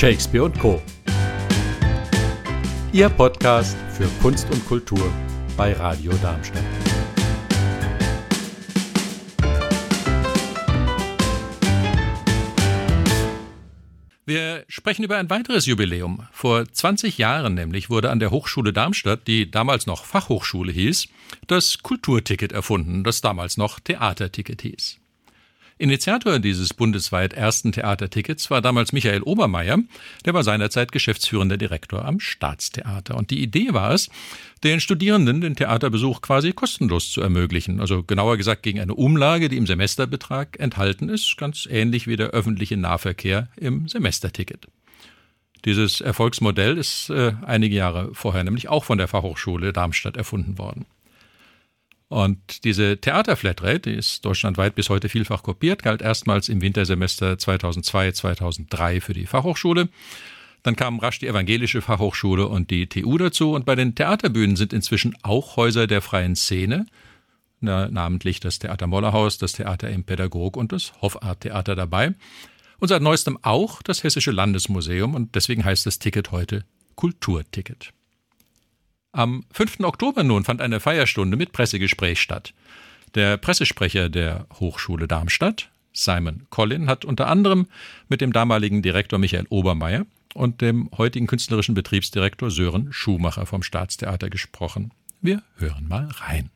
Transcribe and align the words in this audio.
Shakespeare 0.00 0.44
und 0.44 0.58
Co. 0.58 0.80
Ihr 2.90 3.10
Podcast 3.10 3.76
für 3.92 4.08
Kunst 4.22 4.50
und 4.50 4.66
Kultur 4.66 5.12
bei 5.58 5.74
Radio 5.74 6.10
Darmstadt. 6.22 6.64
Wir 14.24 14.64
sprechen 14.68 15.04
über 15.04 15.18
ein 15.18 15.28
weiteres 15.28 15.66
Jubiläum. 15.66 16.26
Vor 16.32 16.64
20 16.64 17.18
Jahren 17.18 17.52
nämlich 17.52 17.90
wurde 17.90 18.08
an 18.08 18.20
der 18.20 18.30
Hochschule 18.30 18.72
Darmstadt, 18.72 19.26
die 19.26 19.50
damals 19.50 19.84
noch 19.84 20.06
Fachhochschule 20.06 20.72
hieß, 20.72 21.08
das 21.46 21.82
Kulturticket 21.82 22.52
erfunden, 22.52 23.04
das 23.04 23.20
damals 23.20 23.58
noch 23.58 23.78
Theaterticket 23.80 24.62
hieß. 24.62 25.00
Initiator 25.80 26.38
dieses 26.38 26.74
bundesweit 26.74 27.32
ersten 27.32 27.72
Theatertickets 27.72 28.50
war 28.50 28.60
damals 28.60 28.92
Michael 28.92 29.22
Obermeier, 29.22 29.78
der 30.26 30.34
war 30.34 30.44
seinerzeit 30.44 30.92
geschäftsführender 30.92 31.56
Direktor 31.56 32.04
am 32.04 32.20
Staatstheater. 32.20 33.16
Und 33.16 33.30
die 33.30 33.42
Idee 33.42 33.72
war 33.72 33.92
es, 33.92 34.10
den 34.62 34.80
Studierenden 34.80 35.40
den 35.40 35.56
Theaterbesuch 35.56 36.20
quasi 36.20 36.52
kostenlos 36.52 37.10
zu 37.10 37.22
ermöglichen. 37.22 37.80
Also 37.80 38.02
genauer 38.02 38.36
gesagt 38.36 38.62
gegen 38.62 38.78
eine 38.78 38.94
Umlage, 38.94 39.48
die 39.48 39.56
im 39.56 39.66
Semesterbetrag 39.66 40.60
enthalten 40.60 41.08
ist, 41.08 41.34
ganz 41.38 41.66
ähnlich 41.70 42.06
wie 42.06 42.16
der 42.16 42.28
öffentliche 42.28 42.76
Nahverkehr 42.76 43.48
im 43.56 43.88
Semesterticket. 43.88 44.68
Dieses 45.64 46.02
Erfolgsmodell 46.02 46.76
ist 46.76 47.08
äh, 47.08 47.32
einige 47.46 47.76
Jahre 47.76 48.10
vorher 48.12 48.44
nämlich 48.44 48.68
auch 48.68 48.84
von 48.84 48.98
der 48.98 49.08
Fachhochschule 49.08 49.72
Darmstadt 49.72 50.18
erfunden 50.18 50.58
worden. 50.58 50.84
Und 52.10 52.64
diese 52.64 52.96
Theaterflatrate, 53.00 53.78
die 53.78 53.92
ist 53.92 54.24
deutschlandweit 54.24 54.74
bis 54.74 54.90
heute 54.90 55.08
vielfach 55.08 55.44
kopiert, 55.44 55.84
galt 55.84 56.02
erstmals 56.02 56.48
im 56.48 56.60
Wintersemester 56.60 57.38
2002, 57.38 58.10
2003 58.10 59.00
für 59.00 59.12
die 59.12 59.26
Fachhochschule. 59.26 59.88
Dann 60.64 60.74
kamen 60.74 60.98
rasch 60.98 61.20
die 61.20 61.28
evangelische 61.28 61.80
Fachhochschule 61.80 62.48
und 62.48 62.72
die 62.72 62.88
TU 62.88 63.16
dazu. 63.16 63.52
Und 63.52 63.64
bei 63.64 63.76
den 63.76 63.94
Theaterbühnen 63.94 64.56
sind 64.56 64.72
inzwischen 64.72 65.16
auch 65.22 65.56
Häuser 65.56 65.86
der 65.86 66.02
freien 66.02 66.34
Szene, 66.34 66.86
na, 67.60 67.88
namentlich 67.88 68.40
das 68.40 68.58
Theater 68.58 68.88
Mollerhaus, 68.88 69.38
das 69.38 69.52
Theater 69.52 69.88
im 69.88 70.02
Pädagog 70.02 70.56
und 70.56 70.72
das 70.72 70.92
Hoffart-Theater 71.00 71.76
dabei. 71.76 72.14
Und 72.80 72.88
seit 72.88 73.02
neuestem 73.02 73.38
auch 73.42 73.82
das 73.82 74.02
Hessische 74.02 74.32
Landesmuseum. 74.32 75.14
Und 75.14 75.36
deswegen 75.36 75.64
heißt 75.64 75.86
das 75.86 76.00
Ticket 76.00 76.32
heute 76.32 76.64
Kulturticket. 76.96 77.92
Am 79.12 79.44
5. 79.52 79.80
Oktober 79.80 80.22
nun 80.22 80.44
fand 80.44 80.60
eine 80.60 80.78
Feierstunde 80.78 81.36
mit 81.36 81.50
Pressegespräch 81.50 82.20
statt. 82.20 82.54
Der 83.16 83.38
Pressesprecher 83.38 84.08
der 84.08 84.46
Hochschule 84.60 85.08
Darmstadt, 85.08 85.68
Simon 85.92 86.46
Collin, 86.50 86.88
hat 86.88 87.04
unter 87.04 87.26
anderem 87.26 87.66
mit 88.08 88.20
dem 88.20 88.32
damaligen 88.32 88.82
Direktor 88.82 89.18
Michael 89.18 89.46
Obermeier 89.50 90.06
und 90.34 90.60
dem 90.60 90.88
heutigen 90.96 91.26
künstlerischen 91.26 91.74
Betriebsdirektor 91.74 92.52
Sören 92.52 92.92
Schumacher 92.92 93.46
vom 93.46 93.64
Staatstheater 93.64 94.30
gesprochen. 94.30 94.92
Wir 95.20 95.42
hören 95.56 95.88
mal 95.88 96.08
rein. 96.20 96.50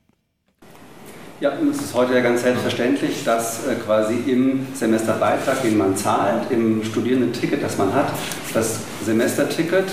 Ja, 1.41 1.53
es 1.71 1.83
ist 1.83 1.95
heute 1.95 2.15
ja 2.15 2.21
ganz 2.21 2.43
selbstverständlich, 2.43 3.25
dass 3.25 3.67
äh, 3.67 3.75
quasi 3.75 4.15
im 4.15 4.65
Semesterbeitrag, 4.73 5.61
den 5.63 5.77
man 5.77 5.97
zahlt, 5.97 6.53
im 6.53 6.85
Studierendenticket, 6.85 7.61
das 7.61 7.77
man 7.77 7.93
hat, 7.93 8.13
das 8.55 8.81
Semesterticket 9.05 9.87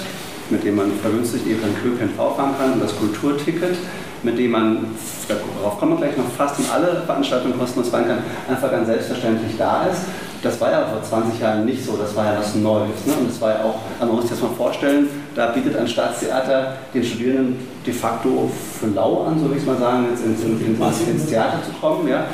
mit 0.51 0.63
dem 0.63 0.75
man 0.75 0.91
vergünstigt 1.01 1.47
eben 1.47 1.61
ein 1.63 1.75
ÖPNV 1.85 2.35
fahren 2.35 2.53
kann 2.59 2.73
und 2.73 2.83
das 2.83 2.95
Kulturticket, 2.97 3.77
mit 4.23 4.37
dem 4.37 4.51
man, 4.51 4.85
darauf 5.27 5.79
kommen 5.79 5.93
wir 5.93 6.05
gleich 6.05 6.17
noch, 6.17 6.29
fast 6.37 6.59
in 6.59 6.65
alle 6.69 7.01
Veranstaltungen 7.05 7.57
kostenlos 7.57 7.89
fahren 7.89 8.05
kann, 8.07 8.19
einfach 8.47 8.69
ganz 8.69 8.87
selbstverständlich 8.87 9.57
da 9.57 9.85
ist. 9.85 10.01
Das 10.43 10.59
war 10.59 10.71
ja 10.71 10.85
vor 10.87 11.03
20 11.03 11.39
Jahren 11.39 11.65
nicht 11.65 11.85
so, 11.85 11.97
das 11.97 12.15
war 12.15 12.25
ja 12.25 12.39
was 12.39 12.55
Neues. 12.55 13.05
Ne? 13.05 13.13
Und 13.19 13.29
das 13.29 13.39
war 13.41 13.51
ja 13.51 13.63
auch, 13.63 13.75
man 13.99 14.09
muss 14.09 14.23
sich 14.23 14.31
das 14.31 14.41
mal 14.41 14.49
vorstellen, 14.57 15.07
da 15.35 15.47
bietet 15.47 15.77
ein 15.77 15.87
Staatstheater 15.87 16.77
den 16.93 17.03
Studierenden 17.03 17.55
de 17.85 17.93
facto 17.93 18.51
für 18.79 18.87
lau 18.87 19.23
an, 19.23 19.39
so 19.39 19.45
will 19.45 19.57
ich 19.57 19.61
es 19.61 19.67
mal 19.67 19.77
sagen, 19.77 20.07
ins, 20.09 20.21
ins, 20.21 20.41
ins, 20.41 21.07
ins 21.07 21.25
Theater 21.27 21.59
zu 21.63 21.71
kommen. 21.79 22.07
Ja? 22.07 22.25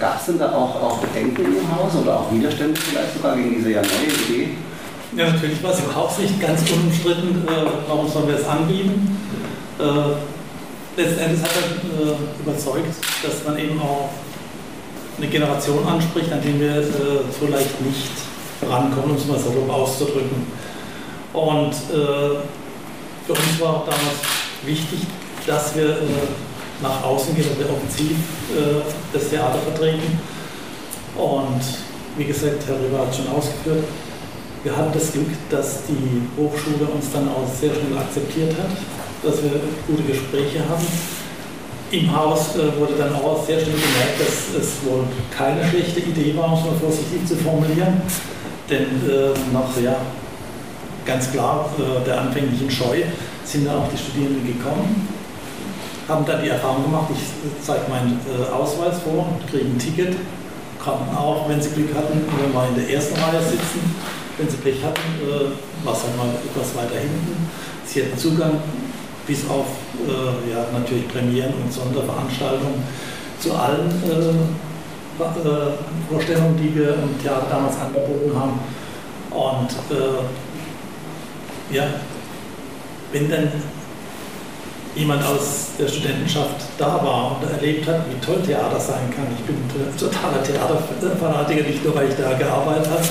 Gab 0.00 0.20
es 0.20 0.26
denn 0.26 0.38
da 0.38 0.52
auch, 0.52 0.80
auch 0.80 0.98
Bedenken 0.98 1.42
Ihrem 1.42 1.76
Haus 1.76 1.92
oder 2.00 2.20
auch 2.20 2.32
Widerstände 2.32 2.80
vielleicht 2.80 3.14
sogar 3.14 3.36
gegen 3.36 3.54
diese 3.54 3.70
ja 3.70 3.82
neue 3.82 4.36
Idee? 4.36 4.50
Ja, 5.16 5.28
natürlich 5.28 5.60
war 5.60 5.72
es 5.72 5.80
überhaupt 5.80 6.20
nicht 6.20 6.40
ganz 6.40 6.60
unumstritten, 6.70 7.42
äh, 7.48 7.66
warum 7.88 8.08
sollen 8.08 8.28
wir 8.28 8.36
es 8.36 8.46
anbieten. 8.46 9.18
Äh, 9.80 11.00
letzten 11.00 11.42
hat 11.42 11.50
er 11.50 12.12
äh, 12.12 12.16
überzeugt, 12.40 12.94
dass 13.24 13.44
man 13.44 13.58
eben 13.58 13.80
auch 13.80 14.10
eine 15.18 15.26
Generation 15.26 15.84
anspricht, 15.84 16.32
an 16.32 16.40
die 16.40 16.60
wir 16.60 16.76
äh, 16.78 16.84
so 17.38 17.48
leicht 17.48 17.80
nicht 17.80 18.12
rankommen, 18.62 19.10
um 19.10 19.16
es 19.16 19.26
mal 19.26 19.38
so 19.38 19.72
auszudrücken. 19.72 20.46
Und 21.32 21.72
äh, 21.72 22.38
für 23.26 23.32
uns 23.32 23.60
war 23.60 23.76
auch 23.76 23.84
damals 23.84 24.20
wichtig, 24.64 25.00
dass 25.44 25.74
wir 25.74 25.88
äh, 25.88 25.96
nach 26.82 27.02
außen 27.02 27.34
gehen, 27.34 27.46
dass 27.48 27.58
wir 27.58 27.66
offensiv 27.68 28.16
das 29.12 29.28
Theater 29.28 29.58
vertreten. 29.58 30.18
Und 31.14 31.60
wie 32.16 32.24
gesagt, 32.24 32.62
Herr 32.66 32.76
Rüber 32.76 33.06
hat 33.06 33.14
schon 33.14 33.28
ausgeführt, 33.28 33.84
wir 34.62 34.76
hatten 34.76 34.92
das 34.92 35.12
Glück, 35.12 35.30
dass 35.48 35.86
die 35.88 36.22
Hochschule 36.36 36.90
uns 36.92 37.06
dann 37.12 37.28
auch 37.28 37.48
sehr 37.48 37.70
schnell 37.70 37.96
akzeptiert 37.98 38.52
hat, 38.58 38.76
dass 39.22 39.42
wir 39.42 39.52
gute 39.86 40.02
Gespräche 40.02 40.60
haben. 40.68 40.86
Im 41.90 42.14
Haus 42.14 42.56
äh, 42.56 42.78
wurde 42.78 42.94
dann 42.96 43.14
auch 43.14 43.44
sehr 43.44 43.58
schnell 43.58 43.74
gemerkt, 43.74 44.20
dass 44.20 44.62
es 44.62 44.72
wohl 44.84 45.04
keine 45.36 45.66
schlechte 45.68 46.00
Idee 46.00 46.36
war, 46.36 46.52
um 46.52 46.58
es 46.58 46.64
mal 46.64 46.78
vorsichtig 46.78 47.26
zu 47.26 47.36
formulieren. 47.36 48.02
Denn 48.68 48.84
äh, 49.08 49.32
nach 49.52 49.76
ja, 49.82 49.96
ganz 51.04 51.32
klar 51.32 51.68
äh, 51.78 52.04
der 52.04 52.20
anfänglichen 52.20 52.70
Scheu 52.70 53.02
sind 53.44 53.66
dann 53.66 53.76
auch 53.76 53.88
die 53.90 53.98
Studierenden 53.98 54.46
gekommen, 54.46 55.08
haben 56.06 56.24
dann 56.26 56.42
die 56.42 56.50
Erfahrung 56.50 56.84
gemacht, 56.84 57.08
ich 57.10 57.66
zeige 57.66 57.90
meinen 57.90 58.20
äh, 58.28 58.52
Ausweis 58.52 59.00
vor, 59.02 59.26
kriege 59.50 59.64
ein 59.64 59.78
Ticket, 59.78 60.14
konnten 60.78 61.16
auch, 61.16 61.48
wenn 61.48 61.60
sie 61.60 61.70
Glück 61.70 61.94
hatten, 61.96 62.22
mal 62.54 62.68
in 62.68 62.76
der 62.76 62.94
ersten 62.94 63.14
Reihe 63.14 63.42
sitzen 63.42 64.19
wenn 64.40 64.48
sie 64.48 64.56
Pech 64.56 64.82
hatten, 64.82 65.00
äh, 65.20 65.84
war 65.84 65.92
es 65.92 66.02
halt 66.02 66.16
mal 66.16 66.28
etwas 66.28 66.74
weiter 66.76 66.98
hinten. 66.98 67.48
Sie 67.84 68.02
hatten 68.02 68.16
Zugang 68.16 68.60
bis 69.26 69.48
auf 69.48 69.66
äh, 70.08 70.50
ja, 70.50 70.64
natürlich 70.72 71.06
Premieren 71.08 71.52
und 71.62 71.72
Sonderveranstaltungen 71.72 72.82
zu 73.38 73.52
allen 73.52 73.90
äh, 74.08 74.30
äh, 75.20 75.72
Vorstellungen, 76.08 76.56
die 76.56 76.74
wir 76.74 76.94
im 76.94 77.20
Theater 77.22 77.46
damals 77.50 77.76
angeboten 77.76 78.32
haben. 78.34 78.58
Und 79.30 79.70
äh, 79.94 80.24
ja, 81.74 81.84
wenn 83.12 83.30
dann 83.30 83.52
jemand 84.96 85.24
aus 85.24 85.70
der 85.78 85.86
Studentenschaft 85.86 86.56
da 86.78 87.00
war 87.04 87.36
und 87.36 87.48
erlebt 87.48 87.86
hat, 87.86 88.00
wie 88.08 88.18
toll 88.24 88.42
Theater 88.44 88.80
sein 88.80 89.08
kann. 89.14 89.26
Ich 89.38 89.44
bin 89.44 89.54
ein 89.56 89.96
totaler 89.96 90.42
Theaterfanatiker, 90.42 91.62
nicht 91.62 91.84
nur 91.84 91.94
weil 91.94 92.08
ich 92.08 92.16
da 92.16 92.32
gearbeitet 92.32 92.90
habe, 92.90 93.04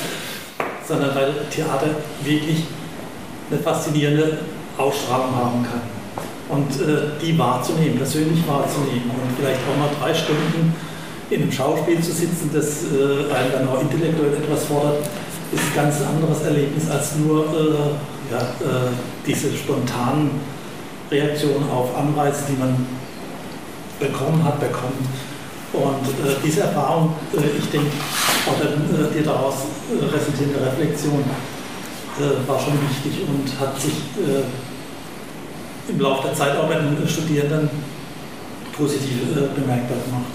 sondern 0.89 1.15
weil 1.15 1.31
Theater 1.51 1.87
wirklich 2.23 2.63
eine 3.49 3.59
faszinierende 3.59 4.39
Ausstrahlung 4.77 5.35
haben 5.35 5.63
kann. 5.63 5.81
Und 6.49 6.81
äh, 6.81 7.11
die 7.21 7.37
wahrzunehmen, 7.37 7.97
persönlich 7.97 8.45
wahrzunehmen 8.47 9.11
und 9.11 9.37
vielleicht 9.37 9.59
auch 9.69 9.77
mal 9.77 9.89
drei 10.01 10.13
Stunden 10.13 10.73
in 11.29 11.43
einem 11.43 11.51
Schauspiel 11.51 12.01
zu 12.01 12.11
sitzen, 12.11 12.49
das 12.51 12.85
äh, 12.85 13.31
einen 13.31 13.51
dann 13.51 13.69
auch 13.69 13.81
intellektuell 13.81 14.33
etwas 14.33 14.65
fordert, 14.65 15.05
ist 15.51 15.61
ein 15.61 15.75
ganz 15.75 15.97
anderes 16.01 16.41
Erlebnis 16.43 16.89
als 16.89 17.15
nur 17.17 17.45
äh, 17.45 18.33
ja, 18.33 18.39
äh, 18.39 18.89
diese 19.27 19.55
spontanen 19.55 20.31
Reaktionen 21.11 21.69
auf 21.69 21.95
Anreize, 21.95 22.45
die 22.49 22.57
man 22.57 22.87
bekommen 23.99 24.43
hat, 24.43 24.59
bekommen. 24.59 25.07
Und 25.73 26.07
äh, 26.25 26.33
diese 26.43 26.61
Erfahrung, 26.61 27.13
äh, 27.33 27.59
ich 27.59 27.69
denke, 27.69 27.87
äh, 27.87 29.17
die 29.17 29.23
daraus 29.23 29.55
resultierende 29.97 30.65
Reflexion 30.65 31.23
äh, 32.19 32.47
war 32.47 32.59
schon 32.59 32.73
wichtig 32.89 33.27
und 33.27 33.59
hat 33.59 33.79
sich 33.79 33.93
äh, 34.17 35.91
im 35.91 35.99
Laufe 35.99 36.27
der 36.27 36.35
Zeit 36.35 36.57
auch 36.57 36.67
bei 36.67 36.75
den 36.75 37.07
Studierenden 37.07 37.69
positiv 38.77 39.35
bemerkbar 39.55 39.97
gemacht. 40.05 40.31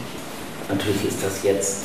Natürlich 0.69 1.05
ist 1.07 1.23
das 1.23 1.43
jetzt 1.43 1.85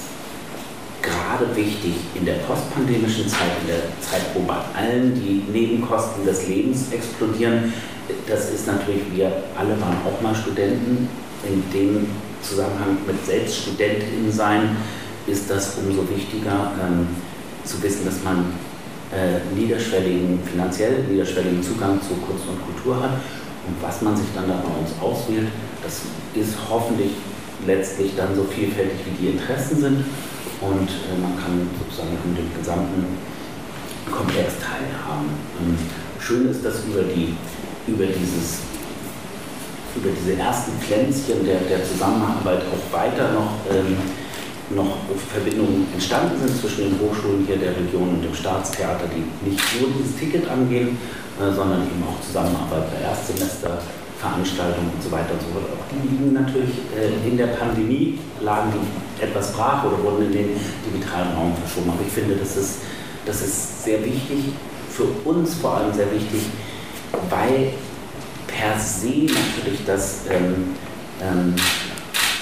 gerade 1.02 1.56
wichtig 1.56 1.94
in 2.16 2.26
der 2.26 2.36
postpandemischen 2.48 3.28
Zeit, 3.28 3.52
in 3.62 3.68
der 3.68 3.84
Zeit, 4.02 4.22
wo 4.34 4.42
bei 4.42 4.58
allen 4.76 5.14
die 5.16 5.44
Nebenkosten 5.52 6.26
des 6.26 6.48
Lebens 6.48 6.92
explodieren. 6.92 7.74
Das 8.28 8.52
ist 8.52 8.68
natürlich, 8.68 9.04
wir 9.14 9.32
alle 9.58 9.80
waren 9.80 9.98
auch 10.06 10.22
mal 10.22 10.36
Studenten, 10.36 11.08
in 11.48 11.64
dem 11.72 12.08
Zusammenhang 12.42 12.98
mit 13.06 13.26
Selbststudentinnen 13.26 14.32
sein, 14.32 14.76
ist 15.28 15.50
das 15.50 15.78
umso 15.78 16.10
wichtiger 16.10 16.72
ähm, 16.82 17.08
zu 17.70 17.82
wissen, 17.84 18.06
dass 18.06 18.24
man 18.24 18.54
äh, 19.14 19.40
niederschwelligen, 19.56 20.40
finanziell 20.44 21.04
niederschwelligen 21.10 21.62
Zugang 21.62 22.02
zu 22.02 22.16
Kunst 22.26 22.46
und 22.48 22.58
Kultur 22.66 23.02
hat. 23.02 23.22
Und 23.68 23.76
was 23.82 24.02
man 24.02 24.18
sich 24.18 24.28
dann 24.34 24.48
da 24.48 24.64
bei 24.66 24.74
uns 24.80 24.92
auswählt, 25.00 25.48
das 25.84 26.02
ist 26.34 26.56
hoffentlich 26.70 27.12
letztlich 27.66 28.16
dann 28.16 28.36
so 28.36 28.44
vielfältig, 28.44 28.98
wie 29.06 29.26
die 29.26 29.32
Interessen 29.32 29.80
sind. 29.80 30.04
Und 30.62 30.90
äh, 30.90 31.16
man 31.22 31.38
kann 31.38 31.70
sozusagen 31.78 32.18
in 32.26 32.36
dem 32.36 32.50
gesamten 32.58 33.06
komplex 34.10 34.54
teilhaben. 34.60 35.30
Ähm, 35.62 35.78
schön 36.20 36.50
ist, 36.50 36.66
dass 36.66 36.86
über, 36.86 37.04
die, 37.04 37.36
über, 37.88 38.06
dieses, 38.06 38.66
über 39.96 40.10
diese 40.10 40.40
ersten 40.40 40.72
Pflänzchen 40.82 41.46
der, 41.46 41.60
der 41.62 41.86
Zusammenarbeit 41.86 42.62
auch 42.74 42.94
weiter 42.94 43.32
noch, 43.34 43.54
ähm, 43.72 43.98
noch 44.72 44.98
Verbindungen 45.32 45.88
entstanden 45.94 46.38
sind 46.40 46.60
zwischen 46.60 46.90
den 46.90 47.00
Hochschulen 47.00 47.46
hier 47.46 47.58
der 47.58 47.76
Region 47.76 48.10
und 48.10 48.22
dem 48.24 48.34
Staatstheater, 48.34 49.06
die 49.10 49.50
nicht 49.50 49.62
nur 49.80 49.90
dieses 49.98 50.16
Ticket 50.18 50.48
angehen, 50.50 50.98
äh, 51.40 51.54
sondern 51.54 51.84
eben 51.84 52.04
auch 52.08 52.22
Zusammenarbeit 52.26 52.92
bei 52.92 53.08
Erstsemester. 53.08 53.80
Veranstaltungen 54.20 54.92
und 54.94 55.02
so 55.02 55.12
weiter 55.12 55.32
und 55.32 55.42
so 55.42 55.48
fort. 55.48 55.64
Auch 55.72 55.88
die 55.88 56.08
liegen 56.08 56.34
natürlich 56.34 56.76
äh, 56.92 57.28
in 57.28 57.38
der 57.38 57.48
Pandemie, 57.48 58.20
lagen 58.42 58.74
die 58.74 59.24
etwas 59.24 59.54
brach 59.54 59.86
oder 59.86 60.04
wurden 60.04 60.26
in 60.26 60.32
den 60.34 60.50
digitalen 60.86 61.34
Raum 61.36 61.56
verschoben. 61.56 61.92
Aber 61.92 62.02
ich 62.06 62.12
finde, 62.12 62.36
das 62.36 62.58
ist, 62.58 62.80
das 63.26 63.42
ist 63.42 63.86
sehr 63.86 64.04
wichtig, 64.04 64.52
für 64.90 65.06
uns 65.24 65.56
vor 65.56 65.78
allem 65.78 65.94
sehr 65.94 66.12
wichtig, 66.12 66.42
weil 67.30 67.74
per 68.48 68.78
se 68.78 69.28
natürlich 69.28 69.86
das, 69.86 70.26
ähm, 70.30 70.76
ähm, 71.22 71.56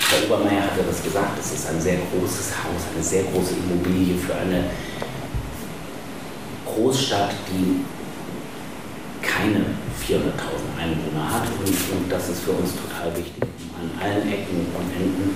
Herr 0.09 0.23
Obermeier 0.23 0.63
hatte 0.63 0.83
das 0.87 1.03
gesagt, 1.03 1.37
das 1.37 1.51
ist 1.51 1.67
ein 1.67 1.81
sehr 1.81 1.97
großes 1.97 2.51
Haus, 2.63 2.81
eine 2.93 3.03
sehr 3.03 3.23
große 3.23 3.55
Immobilie 3.55 4.15
für 4.15 4.35
eine 4.35 4.63
Großstadt, 6.65 7.35
die 7.51 7.83
keine 9.21 9.65
400.000 9.99 10.79
Einwohner 10.79 11.27
hat 11.33 11.43
und, 11.59 11.67
und, 11.67 12.09
das 12.09 12.29
ist 12.29 12.39
für 12.39 12.51
uns 12.51 12.71
total 12.71 13.11
wichtig, 13.17 13.43
an 13.75 13.91
allen 14.01 14.31
Ecken 14.31 14.65
und 14.71 14.87
Enden 14.95 15.35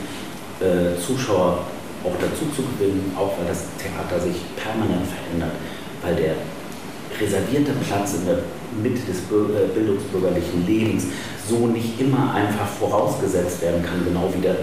äh, 0.61 0.97
Zuschauer 1.01 1.65
auch 2.05 2.15
dazu 2.21 2.47
zu 2.55 2.63
gewinnen, 2.63 3.11
auch 3.17 3.37
weil 3.37 3.47
das 3.47 3.65
Theater 3.77 4.23
sich 4.23 4.39
permanent 4.55 5.05
verändert, 5.05 5.51
weil 6.01 6.15
der 6.15 6.35
reservierte 7.19 7.73
Platz 7.85 8.13
in 8.13 8.25
der 8.25 8.39
Mitte 8.81 9.01
des 9.07 9.27
äh, 9.27 9.67
bildungsbürgerlichen 9.73 10.65
Lebens 10.65 11.07
so 11.47 11.67
nicht 11.67 11.99
immer 11.99 12.33
einfach 12.33 12.67
vorausgesetzt 12.67 13.61
werden 13.61 13.83
kann, 13.83 14.05
genau 14.05 14.31
wie 14.35 14.41
der 14.41 14.55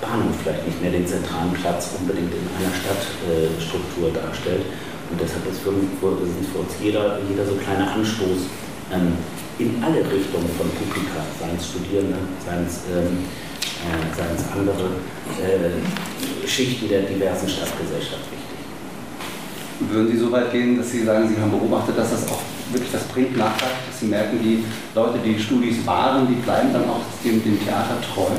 Bahnhof 0.00 0.36
vielleicht 0.42 0.66
nicht 0.66 0.82
mehr 0.82 0.92
den 0.92 1.06
zentralen 1.06 1.52
Platz 1.54 1.96
unbedingt 1.98 2.32
in 2.32 2.44
einer 2.58 2.74
Stadtstruktur 2.74 4.12
darstellt. 4.12 4.66
Und 5.10 5.20
deshalb 5.20 5.48
ist 5.48 5.60
für, 5.60 5.70
ist 5.70 6.50
für 6.52 6.58
uns 6.58 6.72
jeder, 6.82 7.20
jeder 7.28 7.46
so 7.46 7.54
kleine 7.56 7.90
Anstoß, 7.90 8.50
ähm, 8.92 9.16
in 9.58 9.82
alle 9.82 10.00
Richtungen 10.00 10.50
von 10.58 10.68
Publika, 10.70 11.22
seien 11.38 11.56
es 11.56 11.68
Studierende, 11.68 12.18
seien 12.44 12.66
es, 12.66 12.82
ähm, 12.90 13.22
äh, 13.62 14.16
seien 14.16 14.34
es 14.34 14.44
andere 14.50 14.98
äh, 15.38 16.46
Schichten 16.46 16.88
der 16.88 17.02
diversen 17.02 17.48
Stadtgesellschaft 17.48 18.26
wichtig. 18.34 19.90
Würden 19.90 20.10
Sie 20.10 20.18
so 20.18 20.32
weit 20.32 20.50
gehen, 20.50 20.76
dass 20.78 20.90
Sie 20.90 21.04
sagen, 21.04 21.28
Sie 21.28 21.40
haben 21.40 21.50
beobachtet, 21.50 21.96
dass 21.96 22.10
das 22.10 22.28
auch 22.28 22.40
wirklich 22.72 22.92
das 22.92 23.04
bringt 23.04 23.36
nachher, 23.36 23.70
dass 23.86 24.00
Sie 24.00 24.06
merken, 24.06 24.38
die 24.42 24.64
Leute, 24.94 25.18
die 25.24 25.38
Studis 25.38 25.86
waren, 25.86 26.26
die 26.26 26.34
bleiben 26.34 26.72
dann 26.72 26.88
auch 26.88 27.02
dem, 27.24 27.42
dem 27.42 27.58
Theater 27.64 27.98
treu? 28.14 28.30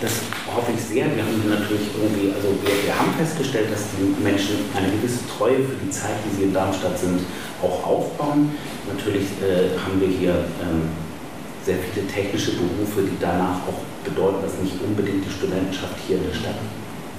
Das 0.00 0.12
hoffe 0.54 0.70
ich 0.76 0.80
sehr. 0.80 1.06
Wir 1.10 1.24
haben 1.26 1.42
natürlich 1.48 1.90
irgendwie, 1.98 2.30
also 2.30 2.54
wir, 2.62 2.70
wir, 2.86 2.94
haben 2.94 3.10
festgestellt, 3.18 3.66
dass 3.72 3.90
die 3.98 4.06
Menschen 4.22 4.70
eine 4.76 4.94
gewisse 4.94 5.26
Treue 5.26 5.58
für 5.58 5.74
die 5.82 5.90
Zeit, 5.90 6.22
die 6.22 6.36
sie 6.36 6.42
in 6.44 6.54
Darmstadt 6.54 6.98
sind, 6.98 7.20
auch 7.60 7.82
aufbauen. 7.82 8.54
Natürlich 8.86 9.26
äh, 9.42 9.74
haben 9.74 9.98
wir 9.98 10.06
hier 10.06 10.46
ähm, 10.62 10.86
sehr 11.64 11.76
viele 11.82 12.06
technische 12.06 12.52
Berufe, 12.52 13.02
die 13.02 13.18
danach 13.18 13.58
auch 13.66 13.82
bedeuten, 14.04 14.38
dass 14.42 14.54
nicht 14.62 14.78
unbedingt 14.80 15.26
die 15.26 15.30
Studentenschaft 15.30 15.98
hier 16.06 16.18
in 16.18 16.30
der 16.30 16.34
Stadt 16.34 16.62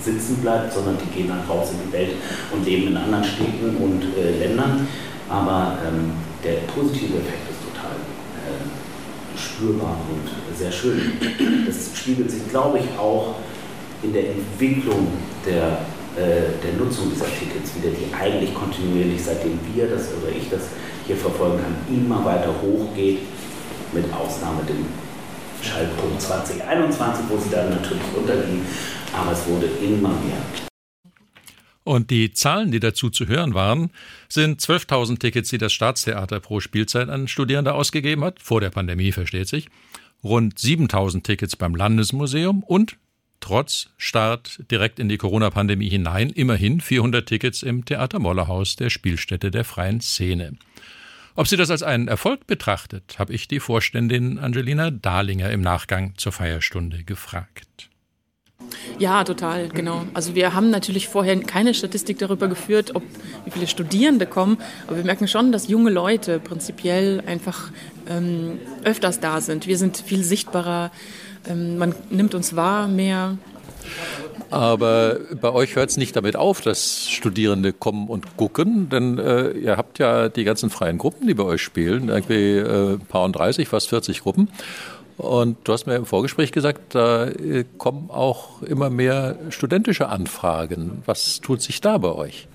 sitzen 0.01 0.37
bleibt, 0.37 0.73
sondern 0.73 0.97
die 0.97 1.09
gehen 1.11 1.27
dann 1.27 1.43
raus 1.47 1.69
in 1.71 1.85
die 1.85 1.93
Welt 1.93 2.15
und 2.51 2.65
leben 2.65 2.87
in 2.87 2.97
anderen 2.97 3.23
Städten 3.23 3.75
und 3.77 4.03
äh, 4.17 4.39
Ländern. 4.39 4.87
Aber 5.29 5.77
ähm, 5.85 6.11
der 6.43 6.65
positive 6.73 7.17
Effekt 7.17 7.49
ist 7.51 7.61
total 7.69 7.93
äh, 7.93 9.37
spürbar 9.37 9.97
und 10.09 10.57
sehr 10.57 10.71
schön. 10.71 11.13
Das 11.65 11.91
spiegelt 11.95 12.31
sich, 12.31 12.49
glaube 12.49 12.79
ich, 12.79 12.99
auch 12.99 13.35
in 14.01 14.13
der 14.13 14.31
Entwicklung 14.31 15.07
der, 15.45 15.85
äh, 16.15 16.49
der 16.63 16.73
Nutzung 16.77 17.11
dieser 17.11 17.27
Tickets 17.27 17.75
wieder, 17.75 17.93
die 17.93 18.13
eigentlich 18.13 18.53
kontinuierlich, 18.53 19.23
seitdem 19.23 19.59
wir 19.73 19.87
das 19.87 20.07
oder 20.21 20.35
ich 20.35 20.49
das 20.49 20.61
hier 21.05 21.17
verfolgen 21.17 21.59
kann, 21.59 21.95
immer 21.95 22.23
weiter 22.23 22.53
hochgeht, 22.61 23.19
mit 23.91 24.05
Ausnahme 24.13 24.61
dem 24.67 24.85
Schaltpunkt 25.61 26.21
2021, 26.21 27.25
wo 27.29 27.37
sie 27.37 27.49
dann 27.49 27.69
natürlich 27.69 28.03
runterging, 28.15 28.61
aber 29.13 29.31
es 29.31 29.45
wurde 29.47 29.67
immer 29.81 30.09
mehr. 30.09 30.68
Und 31.89 32.11
die 32.11 32.33
Zahlen, 32.33 32.69
die 32.69 32.79
dazu 32.79 33.09
zu 33.09 33.25
hören 33.25 33.55
waren, 33.55 33.89
sind 34.27 34.61
12.000 34.61 35.17
Tickets, 35.17 35.49
die 35.49 35.57
das 35.57 35.73
Staatstheater 35.73 36.39
pro 36.39 36.59
Spielzeit 36.59 37.09
an 37.09 37.27
Studierende 37.27 37.73
ausgegeben 37.73 38.23
hat, 38.23 38.39
vor 38.43 38.61
der 38.61 38.69
Pandemie 38.69 39.11
versteht 39.11 39.47
sich, 39.47 39.69
rund 40.23 40.59
7.000 40.59 41.23
Tickets 41.23 41.55
beim 41.55 41.73
Landesmuseum 41.73 42.61
und 42.61 42.97
trotz 43.39 43.89
Start 43.97 44.63
direkt 44.69 44.99
in 44.99 45.09
die 45.09 45.17
Corona-Pandemie 45.17 45.89
hinein 45.89 46.29
immerhin 46.29 46.79
400 46.79 47.27
Tickets 47.27 47.63
im 47.63 47.85
Theater 47.85 48.19
Mollerhaus, 48.19 48.75
der 48.75 48.91
Spielstätte 48.91 49.49
der 49.49 49.65
freien 49.65 49.99
Szene. 49.99 50.57
Ob 51.33 51.47
sie 51.47 51.57
das 51.57 51.71
als 51.71 51.81
einen 51.81 52.07
Erfolg 52.07 52.45
betrachtet, 52.45 53.17
habe 53.17 53.33
ich 53.33 53.47
die 53.47 53.59
Vorständin 53.59 54.37
Angelina 54.37 54.91
Dahlinger 54.91 55.49
im 55.49 55.61
Nachgang 55.61 56.13
zur 56.17 56.33
Feierstunde 56.33 57.03
gefragt. 57.03 57.88
Ja, 58.97 59.23
total, 59.23 59.69
genau. 59.69 60.03
Also 60.13 60.35
wir 60.35 60.53
haben 60.53 60.69
natürlich 60.69 61.07
vorher 61.07 61.39
keine 61.41 61.73
Statistik 61.73 62.19
darüber 62.19 62.47
geführt, 62.47 62.95
ob 62.95 63.03
wie 63.45 63.51
viele 63.51 63.67
Studierende 63.67 64.25
kommen, 64.25 64.57
aber 64.87 64.97
wir 64.97 65.03
merken 65.03 65.27
schon, 65.27 65.51
dass 65.51 65.67
junge 65.67 65.89
Leute 65.89 66.39
prinzipiell 66.39 67.23
einfach 67.25 67.71
ähm, 68.09 68.59
öfters 68.83 69.19
da 69.19 69.41
sind. 69.41 69.67
Wir 69.67 69.77
sind 69.77 69.97
viel 69.97 70.23
sichtbarer, 70.23 70.91
ähm, 71.47 71.77
man 71.77 71.95
nimmt 72.09 72.35
uns 72.35 72.55
wahr 72.55 72.87
mehr. 72.87 73.37
Aber 74.51 75.17
bei 75.39 75.51
euch 75.51 75.75
hört 75.75 75.91
es 75.91 75.97
nicht 75.97 76.15
damit 76.15 76.35
auf, 76.35 76.61
dass 76.61 77.07
Studierende 77.09 77.71
kommen 77.71 78.07
und 78.07 78.35
gucken, 78.35 78.89
denn 78.89 79.19
äh, 79.19 79.51
ihr 79.51 79.77
habt 79.77 79.99
ja 79.99 80.27
die 80.27 80.43
ganzen 80.43 80.69
freien 80.69 80.97
Gruppen, 80.97 81.27
die 81.27 81.35
bei 81.35 81.43
euch 81.43 81.61
spielen, 81.61 82.09
irgendwie 82.09 82.57
äh, 82.57 82.93
ein 82.93 82.99
paar 83.01 83.25
und 83.25 83.33
30, 83.33 83.67
fast 83.67 83.89
40 83.89 84.21
Gruppen. 84.21 84.49
Und 85.19 85.57
du 85.65 85.73
hast 85.73 85.85
mir 85.85 85.95
im 85.95 86.05
Vorgespräch 86.05 86.53
gesagt, 86.53 86.95
da 86.95 87.25
äh, 87.25 87.65
kommen 87.77 88.09
auch 88.09 88.61
immer 88.61 88.89
mehr 88.89 89.37
studentische 89.49 90.07
Anfragen. 90.07 91.03
Was 91.05 91.41
tut 91.41 91.61
sich 91.61 91.81
da 91.81 91.97
bei 91.97 92.13
euch? 92.13 92.47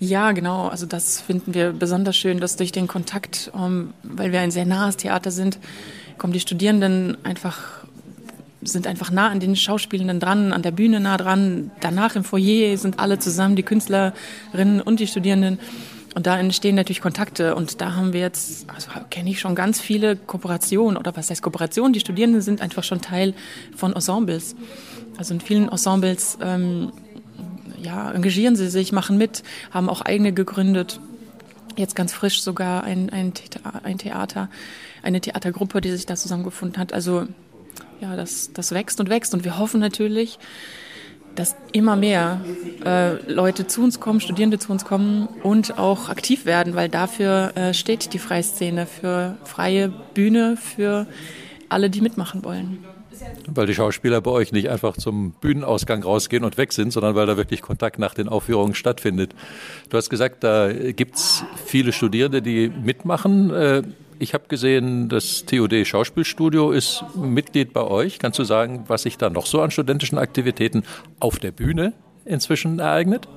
Ja, 0.00 0.32
genau. 0.32 0.66
Also 0.66 0.84
das 0.84 1.20
finden 1.20 1.54
wir 1.54 1.72
besonders 1.72 2.16
schön, 2.16 2.40
dass 2.40 2.56
durch 2.56 2.72
den 2.72 2.88
Kontakt, 2.88 3.52
um, 3.54 3.94
weil 4.02 4.32
wir 4.32 4.40
ein 4.40 4.50
sehr 4.50 4.66
nahes 4.66 4.96
Theater 4.96 5.30
sind, 5.30 5.60
kommen 6.18 6.32
die 6.32 6.40
Studierenden 6.40 7.16
einfach 7.24 7.58
sind 8.60 8.88
einfach 8.88 9.12
nah 9.12 9.28
an 9.28 9.38
den 9.38 9.54
Schauspielenden 9.54 10.18
dran, 10.18 10.52
an 10.52 10.62
der 10.62 10.72
Bühne 10.72 10.98
nah 10.98 11.16
dran. 11.16 11.70
Danach 11.78 12.16
im 12.16 12.24
Foyer 12.24 12.76
sind 12.76 12.98
alle 12.98 13.20
zusammen, 13.20 13.54
die 13.54 13.62
Künstlerinnen 13.62 14.80
und 14.84 14.98
die 14.98 15.06
Studierenden. 15.06 15.60
Und 16.18 16.26
da 16.26 16.36
entstehen 16.36 16.74
natürlich 16.74 17.00
Kontakte 17.00 17.54
und 17.54 17.80
da 17.80 17.94
haben 17.94 18.12
wir 18.12 18.18
jetzt, 18.18 18.68
also 18.68 18.90
kenne 19.08 19.30
ich 19.30 19.38
schon 19.38 19.54
ganz 19.54 19.80
viele 19.80 20.16
Kooperationen 20.16 20.96
oder 20.96 21.14
was 21.14 21.30
heißt 21.30 21.42
Kooperationen? 21.42 21.92
Die 21.92 22.00
Studierenden 22.00 22.40
sind 22.40 22.60
einfach 22.60 22.82
schon 22.82 23.00
Teil 23.00 23.34
von 23.76 23.92
Ensembles. 23.92 24.56
Also 25.16 25.34
in 25.34 25.40
vielen 25.40 25.68
Ensembles 25.68 26.36
ähm, 26.42 26.90
ja, 27.80 28.10
engagieren 28.10 28.56
sie 28.56 28.68
sich, 28.68 28.90
machen 28.90 29.16
mit, 29.16 29.44
haben 29.70 29.88
auch 29.88 30.00
eigene 30.00 30.32
gegründet. 30.32 30.98
Jetzt 31.76 31.94
ganz 31.94 32.12
frisch 32.12 32.42
sogar 32.42 32.82
ein, 32.82 33.10
ein, 33.10 33.32
ein 33.84 33.98
Theater, 33.98 34.50
eine 35.04 35.20
Theatergruppe, 35.20 35.80
die 35.80 35.92
sich 35.92 36.04
da 36.04 36.16
zusammengefunden 36.16 36.80
hat. 36.80 36.92
Also 36.92 37.28
ja, 38.00 38.16
das, 38.16 38.52
das 38.52 38.72
wächst 38.72 38.98
und 38.98 39.08
wächst 39.08 39.34
und 39.34 39.44
wir 39.44 39.56
hoffen 39.56 39.78
natürlich, 39.78 40.40
dass 41.38 41.54
immer 41.72 41.94
mehr 41.94 42.40
äh, 42.84 43.14
Leute 43.30 43.68
zu 43.68 43.82
uns 43.82 44.00
kommen, 44.00 44.20
Studierende 44.20 44.58
zu 44.58 44.72
uns 44.72 44.84
kommen 44.84 45.28
und 45.44 45.78
auch 45.78 46.08
aktiv 46.08 46.46
werden, 46.46 46.74
weil 46.74 46.88
dafür 46.88 47.52
äh, 47.56 47.74
steht 47.74 48.12
die 48.12 48.18
Freiszene 48.18 48.86
für 48.86 49.36
freie 49.44 49.88
Bühne, 49.88 50.56
für 50.56 51.06
alle, 51.68 51.90
die 51.90 52.00
mitmachen 52.00 52.44
wollen. 52.44 52.84
Weil 53.46 53.66
die 53.66 53.74
Schauspieler 53.74 54.20
bei 54.20 54.30
euch 54.32 54.52
nicht 54.52 54.68
einfach 54.68 54.96
zum 54.96 55.32
Bühnenausgang 55.32 56.02
rausgehen 56.02 56.44
und 56.44 56.58
weg 56.58 56.72
sind, 56.72 56.92
sondern 56.92 57.14
weil 57.14 57.26
da 57.26 57.36
wirklich 57.36 57.62
Kontakt 57.62 57.98
nach 57.98 58.14
den 58.14 58.28
Aufführungen 58.28 58.74
stattfindet. 58.74 59.34
Du 59.90 59.96
hast 59.96 60.10
gesagt, 60.10 60.42
da 60.42 60.72
gibt 60.72 61.16
es 61.16 61.44
viele 61.64 61.92
Studierende, 61.92 62.42
die 62.42 62.68
mitmachen. 62.68 63.50
Äh, 64.18 64.22
ich 64.22 64.34
habe 64.34 64.44
gesehen, 64.48 65.08
das 65.08 65.44
TUD 65.44 65.86
Schauspielstudio 65.86 66.70
ist 66.70 67.04
Mitglied 67.14 67.72
bei 67.72 67.82
euch. 67.82 68.18
Kannst 68.18 68.38
du 68.38 68.44
sagen, 68.44 68.84
was 68.88 69.02
sich 69.02 69.18
da 69.18 69.30
noch 69.30 69.46
so 69.46 69.60
an 69.60 69.70
studentischen 69.70 70.18
Aktivitäten 70.18 70.84
auf 71.20 71.38
der 71.38 71.52
Bühne 71.52 71.92
inzwischen 72.24 72.78
ereignet? 72.78 73.28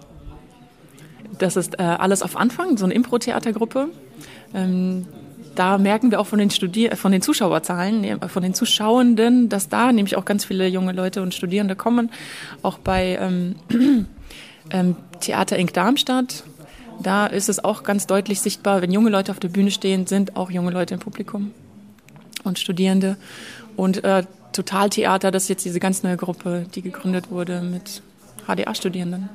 Das 1.38 1.56
ist 1.56 1.80
äh, 1.80 1.84
alles 1.84 2.24
auf 2.24 2.36
Anfang, 2.36 2.78
so 2.78 2.86
eine 2.86 2.94
Impro-Theatergruppe. 2.94 3.90
Ähm, 4.54 5.08
da 5.56 5.78
merken 5.78 6.12
wir 6.12 6.20
auch 6.20 6.28
von 6.28 6.40
den, 6.40 6.50
Studier 6.50 6.96
von 6.96 7.12
den 7.12 7.22
Zuschauerzahlen, 7.22 8.20
von 8.30 8.44
den 8.44 8.54
Zuschauenden, 8.54 9.50
dass 9.50 9.70
da 9.70 9.92
nämlich 9.92 10.16
auch 10.16 10.24
ganz 10.24 10.46
viele 10.46 10.68
junge 10.68 10.94
Leute 10.94 11.22
und 11.22 11.34
Studierende 11.34 11.76
kommen. 11.76 12.10
Auch 12.62 12.78
bei 12.78 13.18
ähm, 13.20 13.56
ähm, 14.72 14.96
Theater 15.20 15.58
Inc. 15.58 15.74
Darmstadt 15.74 16.44
Da 17.00 17.26
ist 17.28 17.50
es 17.50 17.64
auch 17.64 17.84
ganz 17.84 18.08
deutlich 18.08 18.42
sichtbar, 18.42 18.82
wenn 18.82 18.92
junge 18.92 19.10
Leute 19.10 19.32
auf 19.32 19.40
der 19.40 19.50
Bühne 19.50 19.72
stehen, 19.72 20.08
sind 20.08 20.36
auch 20.36 20.52
junge 20.52 20.72
Leute 20.72 20.94
im 20.94 21.00
Publikum 21.00 21.52
und 22.44 22.60
Studierende. 22.60 23.18
Und 23.76 24.04
äh, 24.04 24.24
Totaltheater, 24.54 25.32
das 25.32 25.44
ist 25.44 25.50
jetzt 25.50 25.66
diese 25.66 25.80
ganz 25.80 26.04
neue 26.04 26.18
Gruppe, 26.18 26.66
die 26.76 26.82
gegründet 26.82 27.32
wurde 27.32 27.62
mit 27.62 28.02
HDA-Studierenden. 28.48 29.30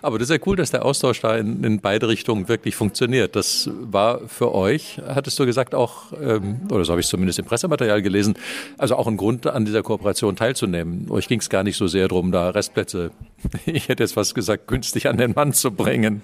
Aber 0.00 0.18
das 0.18 0.30
ist 0.30 0.36
ja 0.36 0.42
cool, 0.46 0.56
dass 0.56 0.70
der 0.70 0.84
Austausch 0.84 1.20
da 1.20 1.36
in, 1.36 1.64
in, 1.64 1.80
beide 1.80 2.08
Richtungen 2.08 2.48
wirklich 2.48 2.76
funktioniert. 2.76 3.34
Das 3.34 3.68
war 3.72 4.20
für 4.28 4.54
euch, 4.54 5.00
hattest 5.04 5.38
du 5.38 5.46
gesagt, 5.46 5.74
auch, 5.74 6.12
ähm, 6.22 6.60
oder 6.70 6.84
so 6.84 6.92
habe 6.92 7.00
ich 7.00 7.08
zumindest 7.08 7.38
im 7.40 7.44
Pressematerial 7.44 8.00
gelesen, 8.00 8.34
also 8.76 8.94
auch 8.96 9.08
ein 9.08 9.16
Grund, 9.16 9.46
an 9.46 9.64
dieser 9.64 9.82
Kooperation 9.82 10.36
teilzunehmen. 10.36 11.10
Euch 11.10 11.26
ging 11.26 11.40
es 11.40 11.48
gar 11.50 11.64
nicht 11.64 11.76
so 11.76 11.88
sehr 11.88 12.06
darum, 12.06 12.30
da 12.30 12.50
Restplätze, 12.50 13.10
ich 13.66 13.88
hätte 13.88 14.04
jetzt 14.04 14.16
was 14.16 14.34
gesagt, 14.34 14.68
günstig 14.68 15.08
an 15.08 15.16
den 15.16 15.32
Mann 15.32 15.52
zu 15.52 15.72
bringen. 15.72 16.22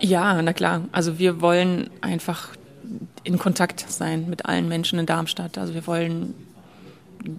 Ja, 0.00 0.40
na 0.42 0.52
klar. 0.52 0.82
Also 0.92 1.18
wir 1.18 1.40
wollen 1.40 1.90
einfach 2.00 2.50
in 3.24 3.38
Kontakt 3.38 3.84
sein 3.88 4.28
mit 4.28 4.46
allen 4.46 4.68
Menschen 4.68 4.98
in 4.98 5.06
Darmstadt. 5.06 5.58
Also 5.58 5.74
wir 5.74 5.86
wollen 5.86 6.34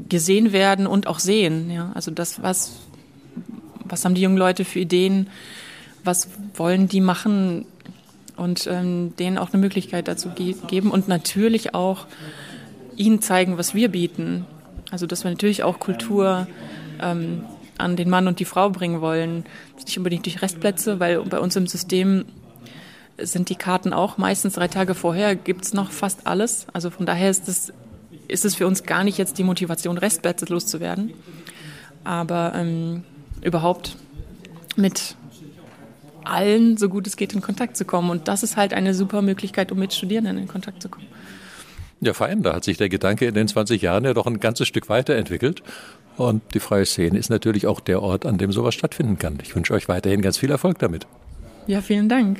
gesehen 0.09 0.51
werden 0.51 0.87
und 0.87 1.07
auch 1.07 1.19
sehen. 1.19 1.71
Ja? 1.71 1.91
Also 1.93 2.11
das, 2.11 2.41
was, 2.41 2.73
was 3.85 4.03
haben 4.03 4.15
die 4.15 4.21
jungen 4.21 4.37
Leute 4.37 4.65
für 4.65 4.79
Ideen, 4.79 5.27
was 6.03 6.29
wollen 6.55 6.87
die 6.87 7.01
machen 7.01 7.65
und 8.35 8.67
ähm, 8.67 9.13
denen 9.17 9.37
auch 9.37 9.53
eine 9.53 9.61
Möglichkeit 9.61 10.07
dazu 10.07 10.29
ge 10.29 10.55
geben 10.67 10.91
und 10.91 11.07
natürlich 11.07 11.73
auch 11.73 12.05
ihnen 12.95 13.21
zeigen, 13.21 13.57
was 13.57 13.73
wir 13.73 13.89
bieten. 13.89 14.45
Also 14.91 15.05
dass 15.05 15.23
wir 15.23 15.31
natürlich 15.31 15.63
auch 15.63 15.79
Kultur 15.79 16.47
ähm, 17.01 17.43
an 17.77 17.95
den 17.95 18.09
Mann 18.09 18.27
und 18.27 18.39
die 18.39 18.45
Frau 18.45 18.69
bringen 18.69 19.01
wollen. 19.01 19.45
Nicht 19.75 19.97
unbedingt 19.97 20.25
durch 20.25 20.41
Restplätze, 20.41 20.99
weil 20.99 21.21
bei 21.21 21.39
uns 21.39 21.55
im 21.55 21.67
System 21.67 22.25
sind 23.19 23.50
die 23.50 23.55
Karten 23.55 23.93
auch 23.93 24.17
meistens 24.17 24.53
drei 24.53 24.67
Tage 24.67 24.95
vorher, 24.95 25.36
gibt 25.36 25.65
es 25.65 25.74
noch 25.74 25.91
fast 25.91 26.27
alles. 26.27 26.67
Also 26.74 26.89
von 26.89 27.05
daher 27.05 27.29
ist 27.29 27.47
es, 27.47 27.74
ist 28.27 28.45
es 28.45 28.55
für 28.55 28.67
uns 28.67 28.83
gar 28.83 29.03
nicht 29.03 29.17
jetzt 29.17 29.38
die 29.38 29.43
Motivation, 29.43 29.97
Restplätze 29.97 30.45
loszuwerden. 30.45 31.13
Aber 32.03 32.53
ähm, 32.55 33.03
überhaupt 33.41 33.97
mit 34.75 35.15
allen, 36.24 36.77
so 36.77 36.89
gut 36.89 37.07
es 37.07 37.17
geht, 37.17 37.33
in 37.33 37.41
Kontakt 37.41 37.77
zu 37.77 37.86
kommen. 37.86 38.09
Und 38.09 38.27
das 38.27 38.43
ist 38.43 38.57
halt 38.57 38.74
eine 38.74 38.93
super 38.93 39.21
Möglichkeit, 39.21 39.71
um 39.71 39.79
mit 39.79 39.93
Studierenden 39.93 40.38
in 40.38 40.47
Kontakt 40.47 40.81
zu 40.81 40.89
kommen. 40.89 41.07
Ja, 42.00 42.13
fein, 42.13 42.43
da 42.43 42.53
hat 42.53 42.63
sich 42.63 42.77
der 42.77 42.89
Gedanke 42.89 43.25
in 43.25 43.33
den 43.33 43.47
20 43.47 43.81
Jahren 43.81 44.03
ja 44.03 44.13
doch 44.13 44.27
ein 44.27 44.39
ganzes 44.39 44.67
Stück 44.67 44.89
weiterentwickelt. 44.89 45.63
Und 46.15 46.41
die 46.53 46.59
freie 46.59 46.86
Szene 46.86 47.17
ist 47.17 47.29
natürlich 47.29 47.65
auch 47.65 47.79
der 47.79 48.01
Ort, 48.01 48.25
an 48.25 48.38
dem 48.38 48.51
sowas 48.51 48.75
stattfinden 48.75 49.17
kann. 49.17 49.39
Ich 49.41 49.55
wünsche 49.55 49.74
euch 49.74 49.88
weiterhin 49.88 50.21
ganz 50.21 50.38
viel 50.38 50.51
Erfolg 50.51 50.79
damit. 50.79 51.07
Ja, 51.67 51.81
vielen 51.81 52.09
Dank. 52.09 52.39